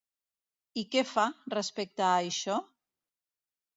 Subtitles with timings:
[0.83, 1.25] I què fa,
[1.55, 2.57] respecte a això?